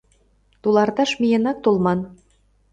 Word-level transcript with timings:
Туларташ 0.61 1.11
миенак 1.21 1.57
толман. 1.63 1.99